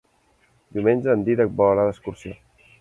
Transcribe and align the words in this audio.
Diumenge 0.77 1.15
en 1.17 1.27
Dídac 1.29 1.55
vol 1.61 1.71
anar 1.77 1.87
d'excursió. 1.93 2.37